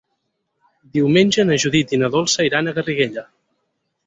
[0.97, 3.29] Diumenge na Judit i na Dolça iran a Garriguella.